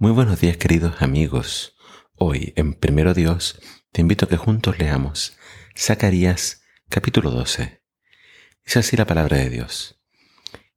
[0.00, 1.74] Muy buenos días queridos amigos.
[2.14, 3.60] Hoy en Primero Dios
[3.90, 5.36] te invito a que juntos leamos
[5.76, 7.82] Zacarías capítulo 12.
[8.64, 10.00] Dice así la palabra de Dios.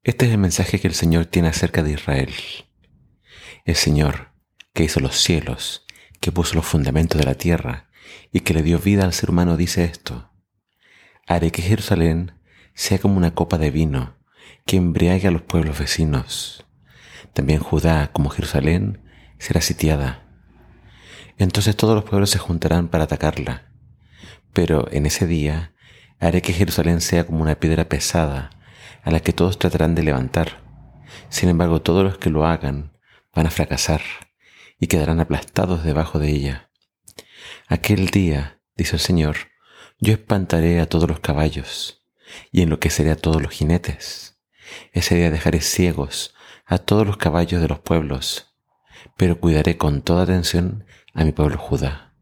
[0.02, 2.34] Este es el mensaje que el Señor tiene acerca de Israel.
[3.64, 4.34] El Señor
[4.74, 5.86] que hizo los cielos,
[6.20, 7.92] que puso los fundamentos de la tierra
[8.32, 10.32] y que le dio vida al ser humano dice esto.
[11.28, 12.40] Haré que Jerusalén
[12.74, 14.18] sea como una copa de vino
[14.66, 16.66] que embriague a los pueblos vecinos.
[17.34, 19.11] También Judá como Jerusalén
[19.42, 20.24] será sitiada.
[21.40, 23.74] Entonces todos los pueblos se juntarán para atacarla.
[24.54, 25.74] Pero en ese día
[26.20, 28.52] haré que Jerusalén sea como una piedra pesada
[29.02, 30.62] a la que todos tratarán de levantar.
[31.30, 32.96] Sin embargo, todos los que lo hagan
[33.34, 34.02] van a fracasar
[34.80, 36.70] y quedarán aplastados debajo de ella.
[37.68, 39.38] Aquel día, dice el Señor,
[40.00, 42.06] yo espantaré a todos los caballos
[42.52, 44.40] y enloqueceré a todos los jinetes.
[44.94, 46.36] Ese día dejaré ciegos
[46.68, 48.51] a todos los caballos de los pueblos
[49.18, 52.14] pero cuidaré con toda atención a mi pueblo Judá.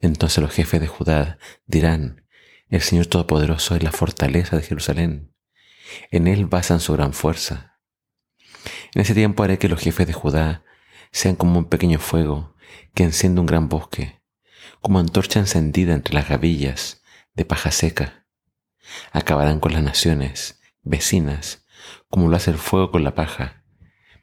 [0.00, 2.24] Entonces los jefes de Judá dirán,
[2.68, 5.34] el Señor Todopoderoso es la fortaleza de Jerusalén.
[6.10, 7.78] En Él basan su gran fuerza.
[8.94, 10.64] En ese tiempo haré que los jefes de Judá
[11.12, 12.54] sean como un pequeño fuego
[12.94, 14.20] que enciende un gran bosque,
[14.80, 17.02] como antorcha encendida entre las gavillas
[17.34, 18.26] de paja seca.
[19.12, 21.66] Acabarán con las naciones vecinas,
[22.08, 23.64] como lo hace el fuego con la paja,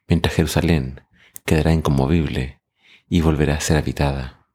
[0.07, 1.01] mientras Jerusalén
[1.47, 2.61] quedará inconmovible
[3.07, 4.45] y volverá a ser habitada.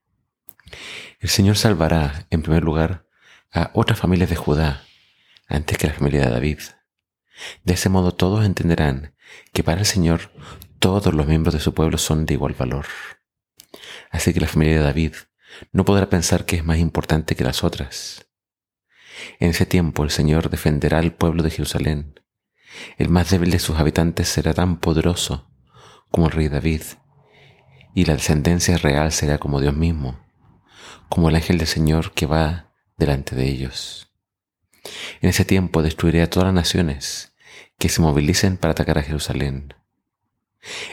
[1.18, 3.06] El Señor salvará, en primer lugar,
[3.50, 4.84] a otras familias de Judá
[5.48, 6.58] antes que la familia de David.
[7.64, 9.14] De ese modo todos entenderán
[9.54, 10.32] que para el Señor
[10.78, 12.86] todos los miembros de su pueblo son de igual valor.
[14.10, 15.14] Así que la familia de David
[15.72, 18.26] no podrá pensar que es más importante que las otras.
[19.40, 22.20] En ese tiempo el Señor defenderá al pueblo de Jerusalén.
[22.98, 25.51] El más débil de sus habitantes será tan poderoso
[26.12, 26.82] como el rey David,
[27.94, 30.20] y la descendencia real será como Dios mismo,
[31.08, 34.12] como el ángel del Señor que va delante de ellos.
[35.20, 37.34] En ese tiempo destruiré a todas las naciones
[37.78, 39.74] que se movilicen para atacar a Jerusalén.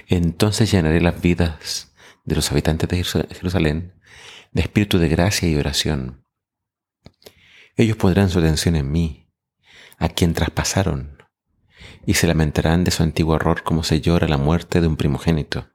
[0.08, 1.94] Entonces llenaré las vidas
[2.26, 3.94] de los habitantes de Jerusalén
[4.52, 6.26] de espíritu de gracia y oración.
[7.76, 9.30] Ellos pondrán su atención en mí,
[9.98, 11.19] a quien traspasaron,
[12.06, 15.70] y se lamentarán de su antiguo error como se llora la muerte de un primogénito.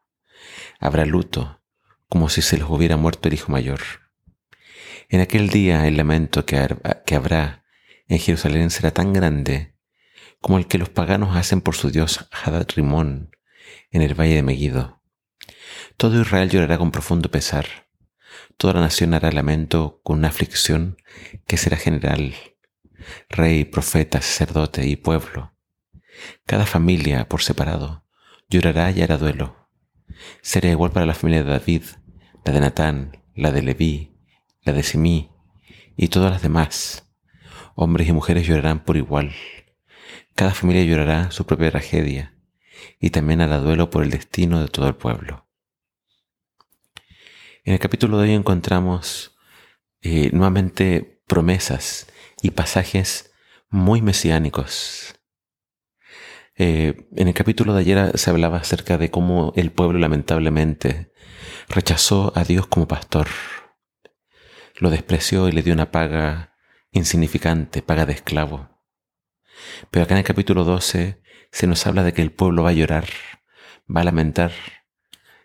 [0.81, 1.63] Habrá luto,
[2.09, 3.81] como si se les hubiera muerto el hijo mayor.
[5.09, 6.59] En aquel día el lamento que,
[7.15, 7.65] habrá
[8.09, 9.77] en Jerusalén será tan grande
[10.41, 13.31] como el que los paganos hacen por su dios Hadad Rimón
[13.91, 15.01] en el valle de Megiddo.
[15.97, 17.67] Todo Israel llorará con profundo pesar.
[18.57, 20.97] Toda la nación hará lamento con una aflicción
[21.47, 22.35] que será general.
[23.29, 25.54] Rey, profeta, sacerdote y pueblo
[26.47, 28.05] cada familia por separado
[28.49, 29.69] llorará y hará duelo.
[30.43, 31.83] Será igual para la familia de David,
[32.45, 34.17] la de Natán, la de Leví,
[34.63, 35.31] la de Simí
[35.97, 37.11] y todas las demás.
[37.75, 39.35] Hombres y mujeres llorarán por igual.
[40.35, 42.35] Cada familia llorará su propia tragedia
[43.01, 45.49] y también hará duelo por el destino de todo el pueblo.
[47.65, 49.37] En el capítulo de hoy encontramos
[50.03, 52.07] eh, nuevamente promesas
[52.43, 53.33] y pasajes
[53.71, 55.19] muy mesiánicos
[56.57, 61.13] eh, en el capítulo de ayer se hablaba acerca de cómo el pueblo lamentablemente
[61.69, 63.29] rechazó a Dios como pastor.
[64.77, 66.55] Lo despreció y le dio una paga
[66.93, 68.71] insignificante, paga de esclavo.
[69.91, 71.21] Pero acá en el capítulo 12
[71.51, 73.07] se nos habla de que el pueblo va a llorar,
[73.95, 74.53] va a lamentar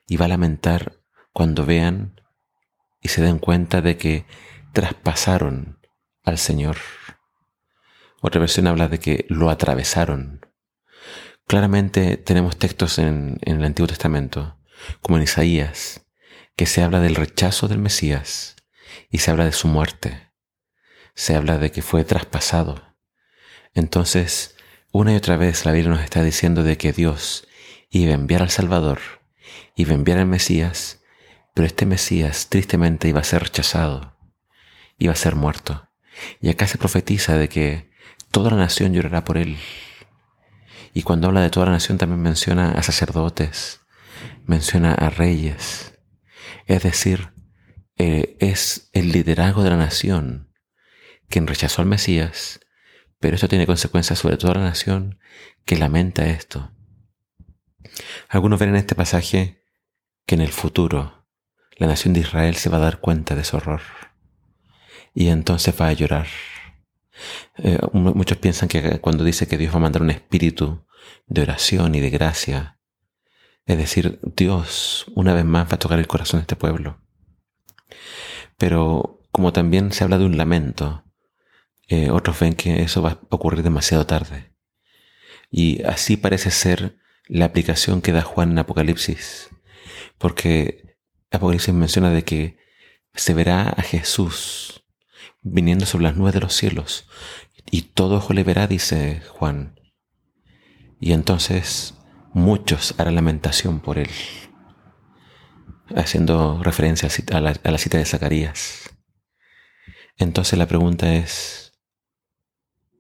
[0.08, 1.02] y va a lamentar
[1.34, 2.22] cuando vean
[3.02, 4.26] y se den cuenta de que
[4.74, 5.80] traspasaron
[6.24, 6.78] al Señor.
[8.22, 10.49] Otra versión habla de que lo atravesaron.
[11.50, 14.60] Claramente tenemos textos en, el Antiguo Testamento,
[15.02, 16.06] como en Isaías,
[16.56, 18.56] que se habla del rechazo del Mesías
[19.10, 20.30] y se habla de su muerte.
[21.16, 22.96] Se habla de que fue traspasado.
[23.74, 24.58] Entonces,
[24.92, 27.48] una y otra vez la Biblia nos está diciendo de que Dios
[27.90, 29.00] iba a enviar al Salvador,
[29.74, 31.02] iba a enviar al Mesías,
[31.56, 34.16] pero este Mesías tristemente iba a ser rechazado,
[35.00, 35.90] iba a ser muerto.
[36.42, 37.90] Y acá se profetiza de que
[38.30, 39.58] toda la nación llorará por él.
[40.94, 43.82] Y cuando habla de toda la nación también menciona a sacerdotes,
[44.46, 46.00] menciona a reyes.
[46.66, 47.32] Es decir,
[47.98, 50.54] eh, es el liderazgo de la nación
[51.28, 52.60] quien rechazó al Mesías,
[53.20, 55.20] pero esto tiene consecuencias sobre toda la nación
[55.66, 56.72] que lamenta esto.
[58.28, 59.64] Algunos ven en este pasaje
[60.26, 61.28] que en el futuro
[61.78, 63.82] la nación de Israel se va a dar cuenta de su horror
[65.14, 66.28] y entonces va a llorar
[67.58, 70.86] eh, muchos piensan que cuando dice que Dios va a mandar un espíritu
[71.28, 72.80] de oración y de gracia
[73.66, 77.02] Es decir, Dios una vez más va a tocar el corazón de este pueblo.
[78.58, 81.04] Pero como también se habla de un lamento,
[81.88, 84.54] eh, otros ven que eso va a ocurrir demasiado tarde.
[85.52, 89.50] Y así parece ser la aplicación que da Juan en Apocalipsis,
[90.18, 90.98] porque
[91.32, 92.58] Apocalipsis menciona de que
[93.14, 94.84] se verá a Jesús
[95.42, 97.08] viniendo sobre las nubes de los cielos,
[97.72, 99.80] y todo ojo le verá, dice Juan.
[101.00, 101.96] Y entonces
[102.34, 104.10] muchos harán lamentación por él,
[105.96, 108.90] haciendo referencia a la, cita de Zacarías.
[110.18, 111.80] Entonces la pregunta es,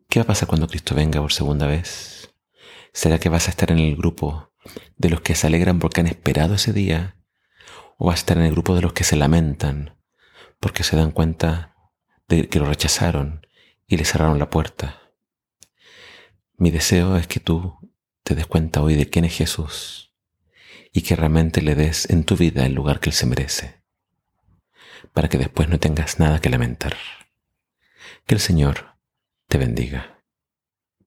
[0.08, 2.34] ¿qué va a pasar cuando Cristo venga por segunda vez?
[2.94, 4.52] ¿Será que vas a estar en el grupo
[4.98, 7.18] de los que se alegran porque han esperado ese día?
[7.98, 10.00] ¿O vas a estar en el grupo de los que se lamentan
[10.60, 11.69] porque se dan cuenta
[12.30, 13.46] de que lo rechazaron
[13.88, 15.02] y le cerraron la puerta?
[16.58, 17.78] Mi deseo es que tú
[18.24, 20.14] te des cuenta hoy de quién es Jesús
[20.94, 23.82] y que realmente le des en tu vida el lugar que Él se merece,
[25.14, 26.96] para que después no tengas nada que lamentar.
[28.26, 28.96] Que el Señor
[29.48, 30.19] te bendiga.